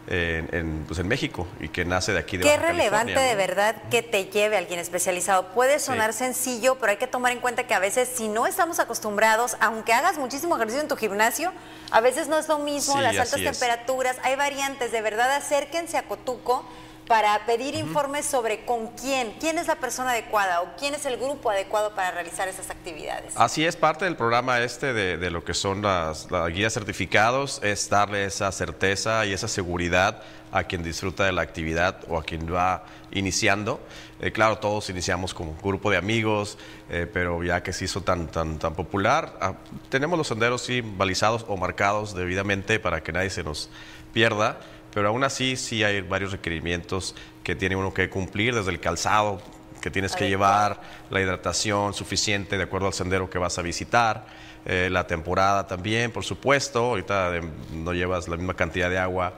[0.07, 3.29] en, en, pues en México y que nace de aquí de Qué Baja relevante California,
[3.29, 5.47] de verdad que te lleve alguien especializado.
[5.49, 8.79] Puede sonar sencillo, pero hay que tomar en cuenta que a veces si no estamos
[8.79, 11.51] acostumbrados, aunque hagas muchísimo ejercicio en tu gimnasio,
[11.91, 15.97] a veces no es lo mismo, Sí, las altas temperaturas, hay variantes, de verdad acérquense
[15.97, 16.65] a Cotuco
[17.11, 21.17] para pedir informes sobre con quién, quién es la persona adecuada o quién es el
[21.17, 23.33] grupo adecuado para realizar esas actividades.
[23.35, 27.59] Así es, parte del programa este de, de lo que son las, las guías certificados
[27.63, 32.23] es darle esa certeza y esa seguridad a quien disfruta de la actividad o a
[32.23, 33.81] quien va iniciando.
[34.21, 36.57] Eh, claro, todos iniciamos como grupo de amigos,
[36.89, 39.55] eh, pero ya que se hizo tan, tan, tan popular, ah,
[39.89, 43.69] tenemos los senderos sí balizados o marcados debidamente para que nadie se nos
[44.13, 44.59] pierda,
[44.93, 49.41] pero aún así sí hay varios requerimientos que tiene uno que cumplir, desde el calzado
[49.81, 54.27] que tienes que llevar, la hidratación suficiente de acuerdo al sendero que vas a visitar,
[54.65, 57.31] eh, la temporada también, por supuesto, ahorita
[57.73, 59.33] no llevas la misma cantidad de agua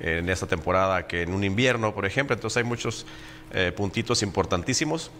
[0.00, 3.06] en esta temporada que en un invierno, por ejemplo, entonces hay muchos
[3.52, 5.10] eh, puntitos importantísimos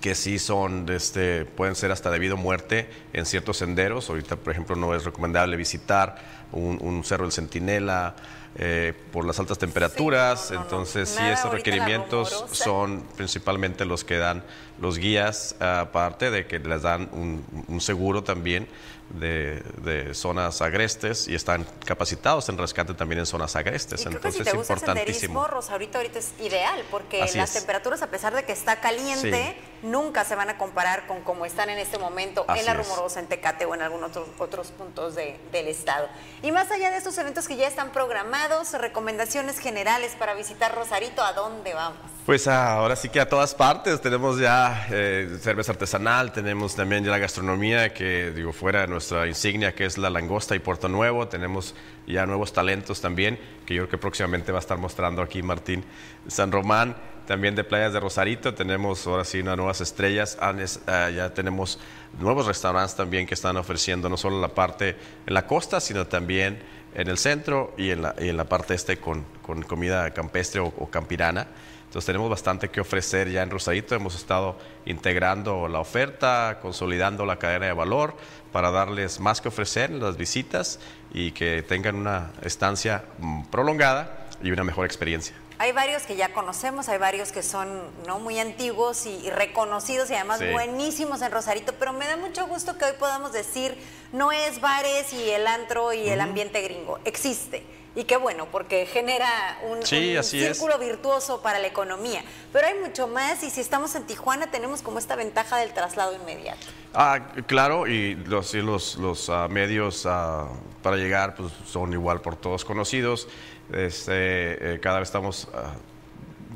[0.00, 4.10] que sí son, este, pueden ser hasta debido a muerte en ciertos senderos.
[4.10, 6.16] Ahorita, por ejemplo, no es recomendable visitar
[6.50, 8.14] un, un cerro del Centinela
[8.58, 10.50] eh, por las altas temperaturas.
[10.50, 14.42] Entonces, sí, Nada esos requerimientos son principalmente los que dan
[14.80, 18.66] los guías, aparte de que les dan un, un seguro también
[19.12, 24.00] de, de zonas agrestes y están capacitados en rescate también en zonas agrestes.
[24.00, 25.14] Y creo que Entonces, si te es gusta el importantísimo.
[25.20, 27.56] senderismo, Rosarito ahorita es ideal, porque Así las es.
[27.60, 31.68] temperaturas, a pesar de que está caliente, nunca se van a comparar con cómo están
[31.70, 32.74] en este momento Así en La.
[32.74, 36.08] Rumorosa, en Tecate o en algunos otros, otros puntos de- del estado.
[36.42, 41.22] Y más allá de estos eventos que ya están programados, recomendaciones generales para visitar Rosarito,
[41.22, 41.98] ¿a dónde vamos?
[42.24, 47.04] Pues ah, ahora sí que a todas partes tenemos ya eh, cerveza artesanal, tenemos también
[47.04, 50.88] ya la gastronomía que digo fuera de nuestra insignia que es la langosta y Puerto
[50.88, 51.74] Nuevo, tenemos
[52.06, 53.36] ya nuevos talentos también
[53.66, 55.84] que yo creo que próximamente va a estar mostrando aquí Martín
[56.28, 56.94] San Román,
[57.26, 58.54] también de playas de Rosarito.
[58.54, 61.80] Tenemos ahora sí unas nuevas estrellas, ah, ya tenemos
[62.20, 66.60] nuevos restaurantes también que están ofreciendo no solo la parte en la costa sino también
[66.94, 70.60] en el centro y en la, y en la parte este con, con comida campestre
[70.60, 71.46] o- o campirana.
[71.84, 73.94] Entonces tenemos bastante que ofrecer ya en Rosarito.
[73.94, 78.16] Hemos estado integrando la oferta, consolidando la cadena de valor
[78.50, 80.80] para darles más que ofrecer en las visitas
[81.12, 85.36] y que tengan una estancia mm, prolongada y una mejor experiencia.
[85.62, 87.68] Hay varios que ya conocemos, hay varios que son
[88.08, 90.50] no muy antiguos y, y reconocidos y además Sí.
[90.50, 93.78] buenísimos en Rosarito, pero me da mucho gusto que hoy podamos decir,
[94.12, 97.62] no es bares y el antro y el ambiente gringo, existe.
[97.94, 99.28] Y qué bueno, porque genera
[99.70, 100.56] un, Sí, un así es.
[100.56, 102.24] círculo virtuoso para la economía.
[102.52, 106.12] Pero hay mucho más y si estamos en Tijuana tenemos como esta ventaja del traslado
[106.16, 106.66] inmediato.
[106.92, 110.48] Ah, claro, y los, y los, los ah, medios ah,
[110.82, 113.28] para llegar pues, son igual por todos conocidos.
[113.72, 115.74] Este, eh, cada vez estamos ah,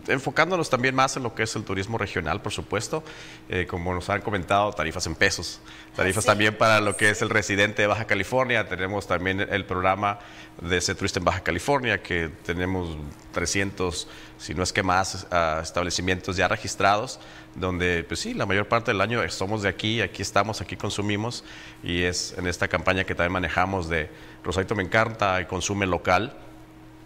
[0.08, 3.02] enfocándonos también más en lo que es el turismo regional, por supuesto.
[3.48, 5.60] Eh, como nos han comentado, tarifas en pesos.
[5.94, 8.68] Tarifas también para lo que es el residente de Baja California.
[8.68, 10.18] Tenemos también el programa
[10.60, 12.96] de ese turista en Baja California, que tenemos
[13.32, 17.20] 300, si no es que más, ah, establecimientos ya registrados,
[17.54, 21.44] donde, pues sí, la mayor parte del año somos de aquí, aquí estamos, aquí consumimos.
[21.82, 24.10] Y es en esta campaña que también manejamos de
[24.44, 26.36] Rosarito me encanta y consume local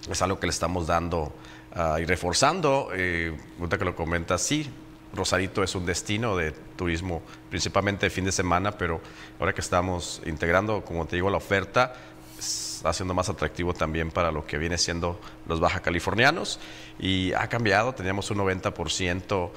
[0.08, 1.32] es algo que le estamos dando
[1.74, 2.90] ah, y reforzando.
[2.94, 4.70] Eh, ahorita que lo comentas, sí,
[5.12, 9.00] Rosarito es un destino de turismo, principalmente de fin de semana, pero
[9.38, 11.94] ahora que estamos integrando, como te digo, la oferta,
[12.38, 16.58] está haciendo más atractivo también para lo que viene siendo los baja californianos
[16.98, 19.50] y ha cambiado, teníamos un 90%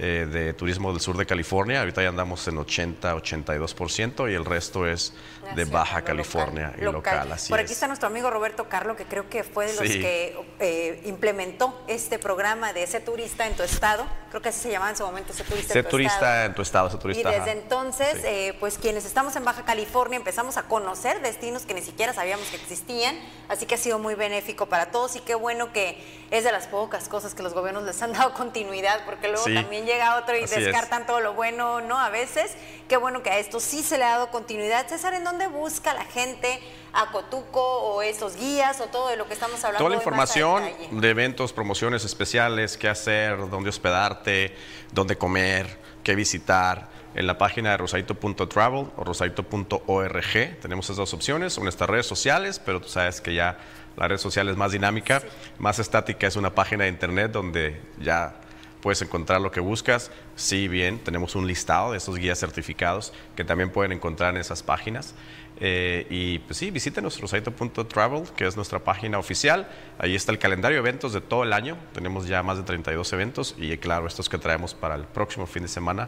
[0.00, 1.80] eh, de turismo del sur de California.
[1.80, 5.12] Ahorita ya andamos en 80-82% y el resto es
[5.54, 7.32] de Baja California y local.
[7.32, 7.64] así Por es.
[7.64, 10.00] aquí está nuestro amigo Roberto Carlo, que creo que fue de los Sí.
[10.00, 14.06] que eh, implementó este programa de Sé Turista en tu estado.
[14.30, 16.44] Creo que así se llamaba en su momento, Sé Turista Ser en tu turista estado.
[16.46, 17.20] en tu estado, ser turista.
[17.30, 17.52] Y desde ajá.
[17.52, 22.12] entonces, eh, pues quienes estamos en Baja California empezamos a conocer destinos que ni siquiera
[22.12, 25.98] sabíamos que existían, así que ha sido muy benéfico para todos y qué bueno que
[26.30, 29.54] es de las pocas cosas que los gobiernos les han dado continuidad, porque luego Sí.
[29.54, 30.66] también llega otro y Así es.
[30.66, 31.98] descartan todo lo bueno, ¿no?
[31.98, 32.54] A veces,
[32.88, 34.86] qué bueno que a esto sí se le ha dado continuidad.
[34.86, 36.60] César, ¿en dónde busca la gente
[36.92, 39.78] a Cotuco o esos guías o todo de lo que estamos hablando?
[39.78, 44.54] Toda la información de eventos, promociones especiales, qué hacer, dónde hospedarte,
[44.92, 50.60] dónde comer, qué visitar, en la página de rosarito.travel o rosarito.org.
[50.60, 53.58] Tenemos esas dos opciones, son nuestras redes sociales, pero tú sabes que ya
[53.96, 55.22] la red social es más dinámica,
[55.58, 58.36] más estática, es una página de internet donde ya
[58.80, 60.10] puedes encontrar lo que buscas.
[60.36, 64.62] Sí, bien, tenemos un listado de esos guías certificados que también pueden encontrar en esas
[64.62, 65.14] páginas.
[65.60, 69.68] Eh, y pues sí, visítenos rosarito.travel, que es nuestra página oficial.
[69.98, 71.76] Ahí está el calendario de eventos de todo el año.
[71.92, 75.62] Tenemos ya más de 32 eventos y claro, estos que traemos para el próximo fin
[75.62, 76.06] de semana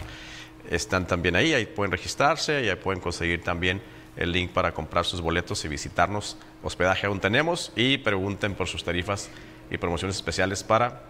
[0.71, 1.53] están también ahí.
[1.53, 3.83] Ahí pueden registrarse y ahí pueden conseguir también
[4.17, 6.37] el link para comprar sus boletos y visitarnos.
[6.63, 9.31] Hospedaje aún tenemos y pregunten por sus tarifas
[9.71, 11.10] y promociones especiales para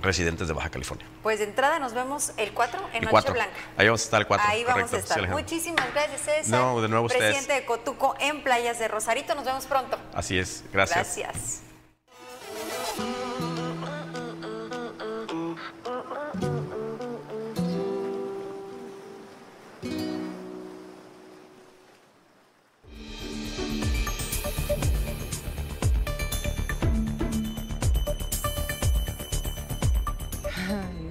[0.00, 1.06] residentes de Baja California.
[1.22, 3.34] Pues de entrada nos vemos el 4 en El Noche 4.
[3.34, 3.52] Blanca.
[3.76, 4.46] Ahí vamos a estar el 4.
[4.48, 5.20] Ahí vamos correcto, a estar.
[5.20, 5.26] sí.
[5.26, 6.60] Muchísimas gracias, César.
[6.60, 7.34] No, de nuevo ustedes.
[7.34, 9.34] Presidente de Cotuco en Playas de Rosarito.
[9.34, 9.98] Nos vemos pronto.
[10.14, 11.16] Así es, gracias.
[11.16, 11.62] Gracias.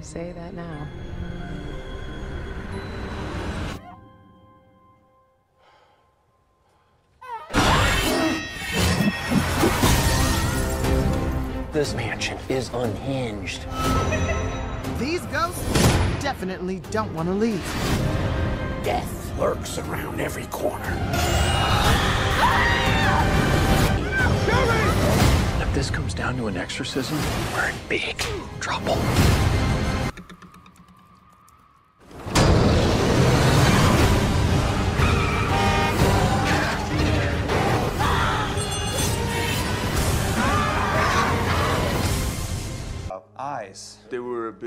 [0.10, 0.88] Say that now.
[11.72, 13.68] This mansion is unhinged.
[14.98, 15.62] These ghosts
[16.24, 17.64] definitely don't want to leave.
[18.84, 20.98] Death lurks around every corner.
[25.62, 27.20] If this comes down to an exorcism,
[27.54, 28.18] we're in big
[28.60, 28.98] trouble.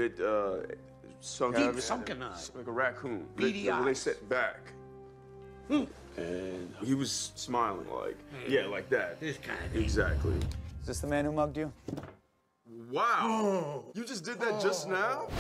[0.03, 0.57] Bit uh,
[1.21, 1.75] sunken.
[1.75, 2.51] Deep sunken eyes.
[2.57, 3.25] Like a raccoon.
[3.37, 4.01] Beady they, they, they eyes.
[4.01, 4.59] set back.
[5.69, 9.21] And he was smiling like, yeah, like that.
[9.21, 10.35] This kind of Exactly.
[10.81, 11.73] Is this the man who mugged you?
[12.91, 13.85] Wow.
[13.95, 15.29] You just did that just now?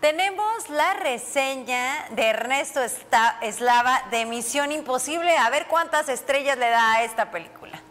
[0.00, 2.80] Tenemos la reseña de Ernesto
[3.42, 5.36] Eslava de Misión Imposible.
[5.36, 7.82] A ver cuántas estrellas le da a esta película.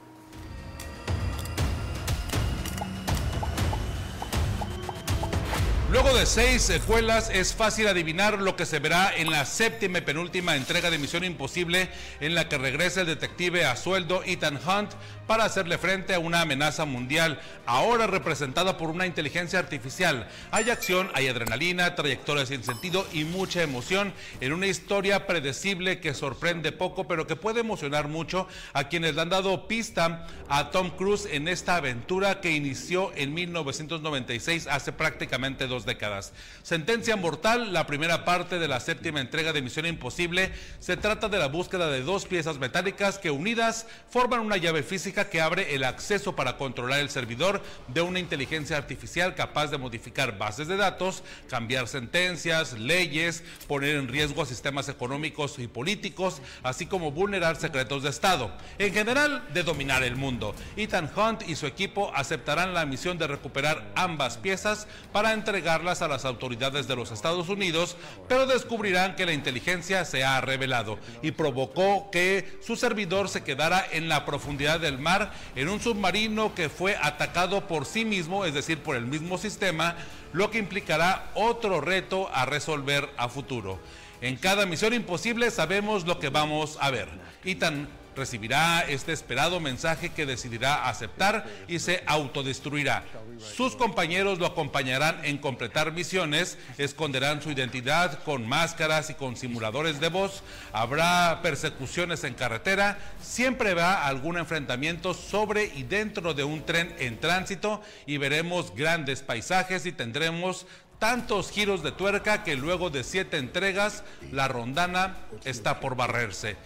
[5.90, 10.02] Luego de seis secuelas, es fácil adivinar lo que se verá en la séptima y
[10.02, 11.88] penúltima entrega de Misión Imposible,
[12.20, 14.92] en la que regresa el detective a sueldo Ethan Hunt
[15.28, 20.28] para hacerle frente a una amenaza mundial, ahora representada por una inteligencia artificial.
[20.52, 26.14] Hay acción, hay adrenalina, trayectorias sin sentido y mucha emoción en una historia predecible que
[26.14, 30.90] sorprende poco, pero que puede emocionar mucho a quienes le han dado pista a Tom
[30.92, 36.34] Cruise en esta aventura que inició en 1996, hace prácticamente dos décadas.
[36.64, 41.38] Sentencia Mortal, la primera parte de la séptima entrega de Misión Imposible, se trata de
[41.38, 45.84] la búsqueda de dos piezas metálicas que unidas forman una llave física que abre el
[45.84, 51.24] acceso para controlar el servidor de una inteligencia artificial capaz de modificar bases de datos,
[51.50, 58.04] cambiar sentencias, leyes, poner en riesgo a sistemas económicos y políticos, así como vulnerar secretos
[58.04, 58.52] de Estado.
[58.78, 60.56] En general, de dominar el mundo.
[60.76, 65.34] Ethan Hunt y su equipo aceptarán la misión de recuperar ambas piezas para
[65.68, 67.98] entregarlas a las autoridades de los Estados Unidos,
[68.30, 73.86] pero descubrirán que la inteligencia se ha revelado y provocó que su servidor se quedara
[73.92, 78.54] en la profundidad del mar en un submarino que fue atacado por sí mismo, es
[78.54, 79.98] decir, por el mismo sistema,
[80.32, 83.78] lo que implicará otro reto a resolver a futuro.
[84.22, 87.10] En cada misión imposible sabemos lo que vamos a ver.
[87.44, 93.06] Ethan recibirá este esperado mensaje que decidirá aceptar y se autodestruirá.
[93.38, 100.00] Sus compañeros lo acompañarán en completar misiones, esconderán su identidad con máscaras y con simuladores
[100.00, 100.44] de voz,
[100.74, 107.20] habrá persecuciones en carretera, siempre va algún enfrentamiento sobre y dentro de un tren en
[107.20, 110.66] tránsito y veremos grandes paisajes y tendremos
[111.00, 115.16] tantos giros de tuerca que luego de siete entregas la rondana
[115.46, 116.58] está por barrerse.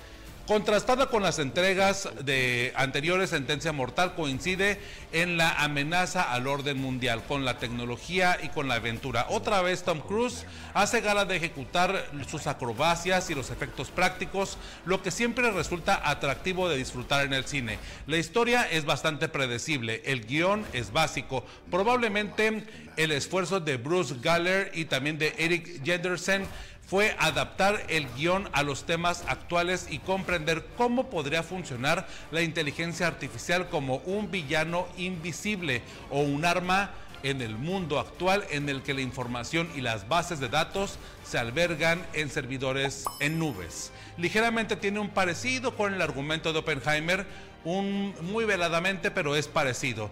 [0.48, 4.80] Contrastada con las entregas de anteriores Sentencia Mortal, coincide
[5.14, 9.28] en la amenaza al orden mundial, con la tecnología y con la aventura.
[9.30, 15.04] Otra vez Tom Cruise hace gala de ejecutar sus acrobacias y los efectos prácticos, lo
[15.04, 17.78] que siempre resulta atractivo de disfrutar en el cine.
[18.08, 22.66] La historia es bastante predecible, el guion es básico, probablemente
[22.98, 26.44] el esfuerzo de Bruce Galler y también de Eric Jenderson
[26.92, 33.08] fue adaptar el guion a los temas actuales y comprender cómo podría funcionar la inteligencia
[33.08, 36.92] artificial como un villano invisible o un arma
[37.24, 41.38] en el mundo actual en el que la información y las bases de datos se
[41.38, 43.94] albergan en servidores en nubes.
[44.18, 47.26] Ligeramente tiene un parecido con el argumento de Oppenheimer,
[47.64, 50.12] muy veladamente, pero es parecido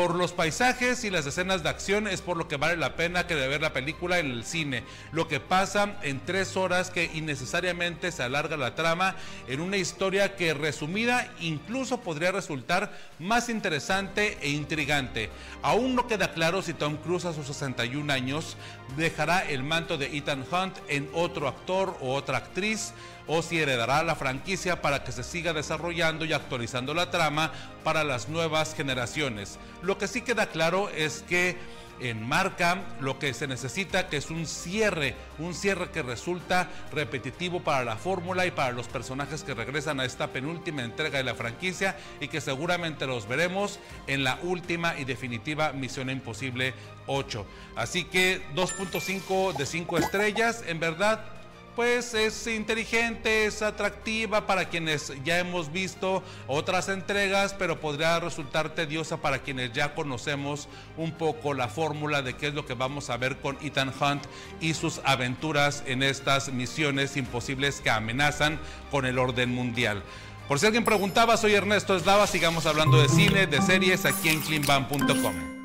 [0.00, 3.26] por los paisajes y las escenas de acción es por lo que vale la pena
[3.26, 4.82] que de ver la película en el cine.
[5.12, 9.14] Lo que pasa en tres horas que innecesariamente se alarga la trama
[9.46, 15.28] en una historia que resumida incluso podría resultar más interesante e intrigante.
[15.60, 18.56] Aún no queda claro si Tom Cruise a sus 61 años
[18.96, 22.94] dejará el manto de Ethan Hunt en otro actor o otra actriz
[23.32, 27.52] o si heredará la franquicia para que se siga desarrollando y actualizando la trama
[27.84, 29.60] para las nuevas generaciones.
[29.82, 31.56] Lo que sí queda claro es que
[32.00, 37.84] enmarca lo que se necesita, que es un cierre, un cierre que resulta repetitivo para
[37.84, 41.96] la fórmula y para los personajes que regresan a esta penúltima entrega de la franquicia
[42.20, 43.78] y que seguramente los veremos
[44.08, 46.74] en la última y definitiva Misión Imposible
[47.06, 47.46] 8.
[47.76, 51.39] Así que 2.5 de 5 estrellas, en verdad
[51.76, 58.74] pues es inteligente, es atractiva para quienes ya hemos visto otras entregas, pero podría resultar
[58.74, 63.10] tediosa para quienes ya conocemos un poco la fórmula de qué es lo que vamos
[63.10, 64.24] a ver con Ethan Hunt
[64.60, 68.58] y sus aventuras en estas misiones imposibles que amenazan
[68.90, 70.02] con el orden mundial.
[70.48, 74.40] Por si alguien preguntaba, soy Ernesto Eslava, sigamos hablando de cine, de series aquí en
[74.40, 75.59] cleanban.com.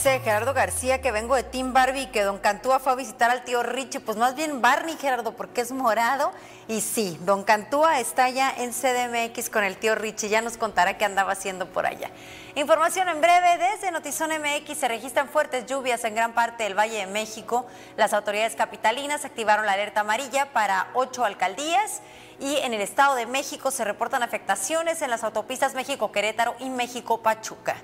[0.00, 3.30] Dice Gerardo García que vengo de Team Barbie y que Don Cantúa fue a visitar
[3.30, 4.00] al tío Richie.
[4.00, 6.32] Pues más bien Barney, Gerardo, porque es morado.
[6.68, 10.30] Y sí, Don Cantúa está ya en CDMX con el tío Richie.
[10.30, 12.10] Ya nos contará qué andaba haciendo por allá.
[12.54, 13.58] Información en breve.
[13.58, 17.66] Desde Notizón MX se registran fuertes lluvias en gran parte del Valle de México.
[17.98, 22.00] Las autoridades capitalinas activaron la alerta amarilla para ocho alcaldías.
[22.38, 27.76] Y en el Estado de México se reportan afectaciones en las autopistas México-Querétaro y México-Pachuca.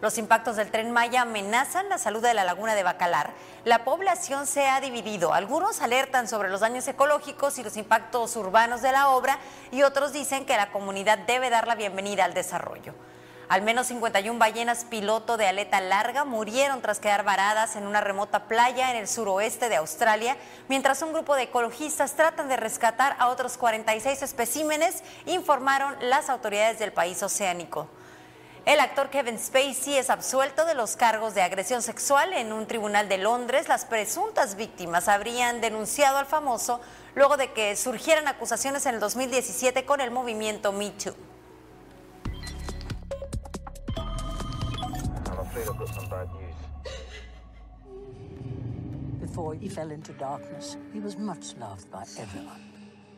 [0.00, 3.32] Los impactos del tren Maya amenazan la salud de la laguna de Bacalar.
[3.64, 5.34] La población se ha dividido.
[5.34, 9.38] Algunos alertan sobre los daños ecológicos y los impactos urbanos de la obra
[9.70, 12.94] y otros dicen que la comunidad debe dar la bienvenida al desarrollo.
[13.50, 18.44] Al menos 51 ballenas piloto de aleta larga murieron tras quedar varadas en una remota
[18.44, 20.38] playa en el suroeste de Australia,
[20.68, 26.78] mientras un grupo de ecologistas tratan de rescatar a otros 46 especímenes, informaron las autoridades
[26.78, 27.88] del país oceánico.
[28.66, 33.08] El actor Kevin Spacey es absuelto de los cargos de agresión sexual en un tribunal
[33.08, 33.68] de Londres.
[33.68, 36.80] Las presuntas víctimas habrían denunciado al famoso
[37.14, 41.14] luego de que surgieran acusaciones en el 2017 con el movimiento Me Too.
[49.20, 52.60] Before he fell into darkness, he was much loved by everyone.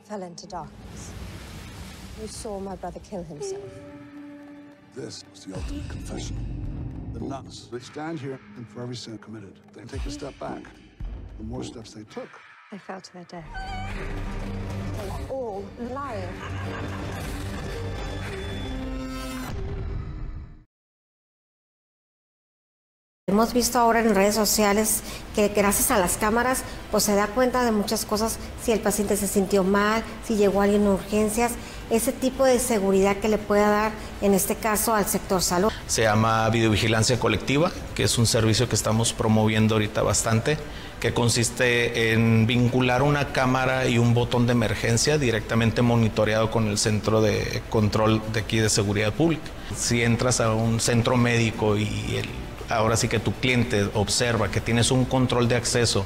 [0.04, 1.10] Fell into darkness.
[2.20, 3.62] You saw my brother kill himself.
[4.94, 6.36] This is the ultimate confession.
[7.14, 10.64] The nuns, they stand here, and for every sin committed, they take a step back.
[11.38, 12.28] The more steps they took,
[12.70, 13.46] they fell to their death.
[14.98, 16.28] They all lying.
[23.28, 25.02] Hemos visto ahora en redes sociales
[25.34, 29.16] que gracias a las cámaras pues se da cuenta de muchas cosas, si el paciente
[29.16, 31.52] se sintió mal, si llegó alguien en urgencias,
[31.92, 35.70] ese tipo de seguridad que le pueda dar, en este caso, al sector salud.
[35.86, 40.56] Se llama videovigilancia colectiva, que es un servicio que estamos promoviendo ahorita bastante
[41.00, 46.78] que consiste en vincular una cámara y un botón de emergencia directamente monitoreado con el
[46.78, 49.42] centro de control de aquí de seguridad pública.
[49.76, 52.28] Si entras a un centro médico y el
[52.68, 56.04] ahora sí que tu cliente observa que tienes un control de acceso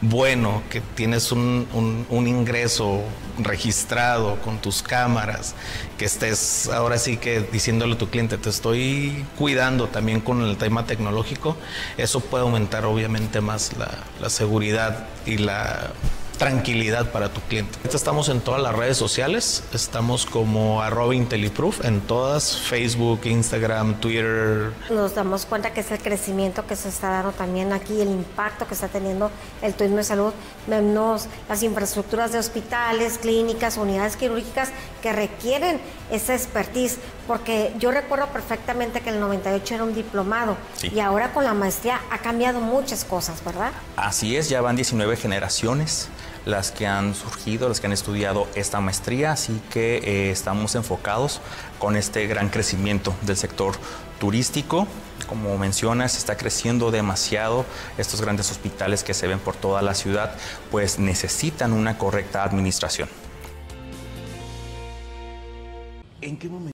[0.00, 1.66] bueno, que tienes un,
[2.10, 3.02] ingreso
[3.38, 5.54] registrado con tus cámaras,
[5.98, 10.56] que estés ahora sí que diciéndole a tu cliente, te estoy cuidando también con el
[10.56, 11.56] tema tecnológico,
[11.96, 13.90] eso puede aumentar obviamente más la,
[14.20, 15.90] la seguridad y la
[16.36, 17.78] tranquilidad para tu cliente.
[17.92, 24.72] Estamos en todas las redes sociales, estamos como arroba IntelliProof en todas, Facebook, Instagram, Twitter.
[24.90, 28.66] Nos damos cuenta que es el crecimiento que se está dando también aquí, el impacto
[28.66, 29.30] que está teniendo
[29.62, 30.32] el turismo de salud,
[30.66, 34.70] vemos las infraestructuras de hospitales, clínicas, unidades quirúrgicas
[35.02, 35.80] que requieren
[36.10, 41.32] esa expertise, porque yo recuerdo perfectamente que en el 98 era un diplomado y ahora
[41.32, 43.72] con la maestría ha cambiado muchas cosas, ¿verdad?
[43.96, 46.08] Así es, ya van 19 generaciones
[46.44, 51.40] las que han surgido, las que han estudiado esta maestría, así que eh, estamos enfocados
[51.78, 53.74] con este gran crecimiento del sector
[54.18, 54.86] turístico.
[55.28, 57.64] Como mencionas, está creciendo demasiado.
[57.98, 60.34] Estos grandes hospitales que se ven por toda la ciudad,
[60.70, 63.08] pues necesitan una correcta administración.
[66.20, 66.72] ¿En qué momento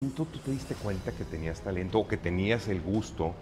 [0.00, 3.34] tú te diste cuenta que tenías talento o que tenías el gusto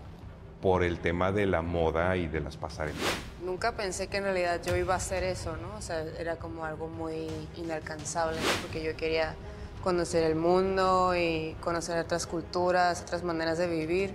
[0.62, 3.25] por el tema de la moda y de las pasarelas?
[3.44, 5.76] Nunca pensé que en realidad yo iba a hacer eso, ¿no?
[5.76, 9.34] O sea, era como algo muy inalcanzable, porque yo quería
[9.82, 14.14] conocer el mundo y conocer otras culturas, otras maneras de vivir.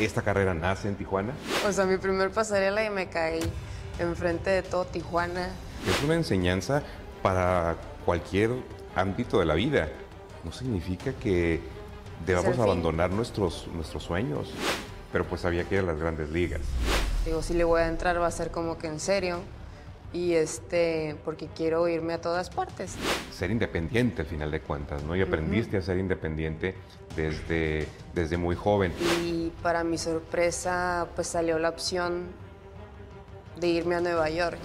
[0.00, 1.32] ¿Esta carrera nace en Tijuana?
[1.66, 3.40] O sea, mi primer pasarela y me caí
[3.98, 5.50] enfrente de todo Tijuana.
[5.86, 6.82] Es una enseñanza
[7.22, 8.50] para cualquier
[8.96, 9.88] ámbito de la vida.
[10.44, 11.60] No significa que
[12.26, 14.48] debamos abandonar nuestros, nuestros sueños
[15.12, 16.62] pero pues había que ir a las grandes ligas.
[17.24, 19.40] Digo, si le voy a entrar va a ser como que en serio
[20.12, 22.94] y este, porque quiero irme a todas partes.
[23.32, 25.16] Ser independiente al final de cuentas, ¿no?
[25.16, 26.74] Y aprendiste a ser independiente
[27.16, 28.92] desde, desde muy joven.
[29.22, 32.26] Y para mi sorpresa, pues salió la opción
[33.58, 34.58] de irme a Nueva York.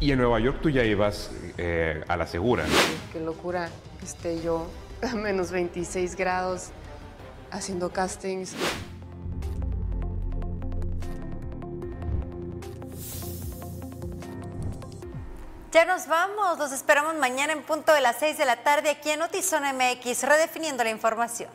[0.00, 2.64] Y en Nueva York tú ya ibas eh, a la segura.
[3.12, 3.70] qué locura,
[4.02, 4.66] esté yo
[5.02, 6.70] a menos 26 grados
[7.50, 8.54] haciendo castings.
[15.70, 19.10] Ya nos vamos, los esperamos mañana en punto de las 6 de la tarde aquí
[19.10, 21.50] en Notizón MX, redefiniendo la información.